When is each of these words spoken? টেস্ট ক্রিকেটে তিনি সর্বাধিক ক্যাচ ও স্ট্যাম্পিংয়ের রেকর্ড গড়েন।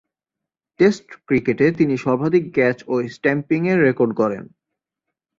টেস্ট 0.79 1.07
ক্রিকেটে 1.27 1.65
তিনি 1.71 1.95
সর্বাধিক 1.97 2.45
ক্যাচ 2.53 2.77
ও 2.87 2.93
স্ট্যাম্পিংয়ের 3.07 3.79
রেকর্ড 3.81 4.11
গড়েন। 4.15 4.45